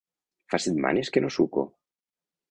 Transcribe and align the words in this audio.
Fa 0.53 0.59
setmanes 0.63 1.11
que 1.17 1.23
no 1.25 1.29
suco. 1.35 1.67